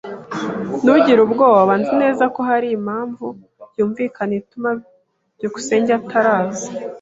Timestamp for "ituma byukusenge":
4.41-5.91